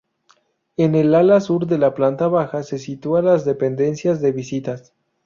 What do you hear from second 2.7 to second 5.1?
sitúa las dependencias de visitas.